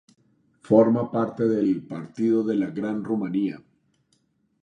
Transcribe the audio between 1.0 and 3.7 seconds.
parte del Partido de la Gran Rumanía.